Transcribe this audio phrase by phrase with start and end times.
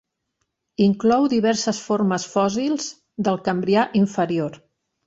[0.85, 2.89] Inclou diverses formes fòssils
[3.29, 4.63] del Cambrià inferior.